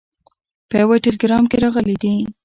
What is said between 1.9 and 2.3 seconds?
دي.